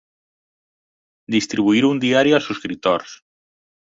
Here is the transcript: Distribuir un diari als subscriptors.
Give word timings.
Distribuir 1.35 1.85
un 1.91 2.03
diari 2.05 2.37
als 2.39 2.51
subscriptors. 2.53 3.15